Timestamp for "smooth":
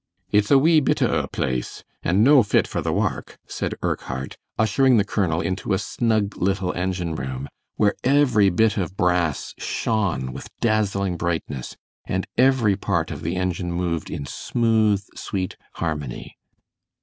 14.25-15.03